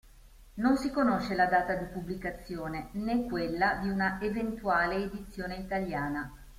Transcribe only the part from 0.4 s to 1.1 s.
Non si